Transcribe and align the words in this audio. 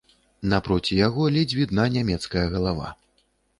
Напроці 0.53 0.97
яго 1.07 1.27
ледзь 1.37 1.55
відна 1.61 1.87
нямецкая 1.99 2.45
галава. 2.57 2.93